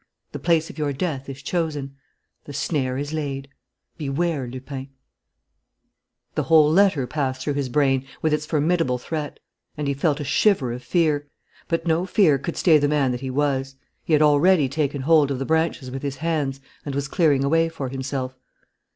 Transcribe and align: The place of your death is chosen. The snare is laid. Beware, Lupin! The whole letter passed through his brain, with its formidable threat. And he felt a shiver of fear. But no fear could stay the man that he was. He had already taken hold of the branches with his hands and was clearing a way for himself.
The 0.31 0.39
place 0.39 0.71
of 0.71 0.79
your 0.79 0.93
death 0.93 1.29
is 1.29 1.43
chosen. 1.43 1.95
The 2.45 2.53
snare 2.53 2.97
is 2.97 3.13
laid. 3.13 3.49
Beware, 3.99 4.47
Lupin! 4.47 4.89
The 6.33 6.41
whole 6.41 6.71
letter 6.71 7.05
passed 7.05 7.43
through 7.43 7.53
his 7.53 7.69
brain, 7.69 8.05
with 8.19 8.33
its 8.33 8.47
formidable 8.47 8.97
threat. 8.97 9.39
And 9.77 9.87
he 9.87 9.93
felt 9.93 10.19
a 10.19 10.23
shiver 10.23 10.71
of 10.73 10.81
fear. 10.81 11.27
But 11.67 11.85
no 11.85 12.07
fear 12.07 12.39
could 12.39 12.57
stay 12.57 12.79
the 12.79 12.87
man 12.87 13.11
that 13.11 13.21
he 13.21 13.29
was. 13.29 13.75
He 14.03 14.13
had 14.13 14.23
already 14.23 14.67
taken 14.67 15.03
hold 15.03 15.29
of 15.29 15.37
the 15.37 15.45
branches 15.45 15.91
with 15.91 16.01
his 16.01 16.15
hands 16.15 16.61
and 16.83 16.95
was 16.95 17.07
clearing 17.07 17.43
a 17.43 17.49
way 17.49 17.69
for 17.69 17.89
himself. 17.89 18.35